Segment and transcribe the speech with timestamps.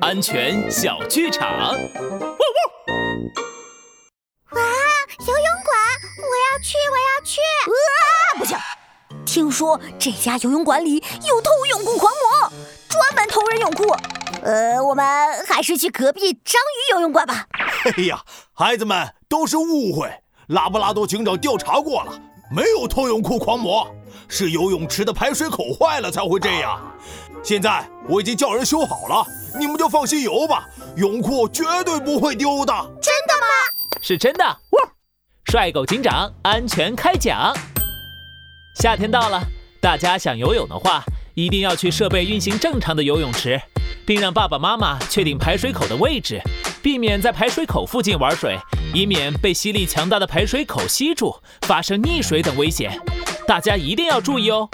[0.00, 1.48] 安全小剧场。
[1.48, 1.78] 哇哇！
[4.50, 4.60] 哇，
[5.20, 5.78] 游泳馆，
[6.18, 7.40] 我要去，我要去！
[7.40, 8.58] 啊，不行！
[9.24, 10.96] 听说这家游泳馆里
[11.28, 12.52] 有偷泳裤狂魔，
[12.88, 13.94] 专门偷人泳裤。
[14.42, 15.04] 呃，我们
[15.46, 17.46] 还是去隔壁章鱼游泳馆吧。
[17.96, 18.20] 哎呀，
[18.52, 20.12] 孩子们都是误会，
[20.48, 22.12] 拉布拉多警长调查过了，
[22.54, 23.84] 没有偷泳裤狂魔，
[24.28, 26.78] 是游泳池的排水口坏了才会这样。
[27.42, 29.26] 现在我已经叫人修好了，
[29.58, 30.64] 你们就放心游吧，
[30.96, 32.72] 泳裤绝对不会丢的。
[33.02, 33.98] 真的吗？
[34.00, 34.44] 是真的。
[34.44, 34.88] 哇！
[35.50, 37.52] 帅狗警长安全开讲。
[38.80, 39.42] 夏天到了，
[39.80, 41.02] 大家想游泳的话，
[41.34, 43.60] 一定要去设备运行正常的游泳池。
[44.06, 46.38] 并让爸爸妈妈确定排水口的位置，
[46.82, 48.58] 避免在排水口附近玩水，
[48.94, 52.96] 以免被吸力强大的排水口吸住，发生溺水等危险。
[53.44, 54.68] 大家一定要注意哦。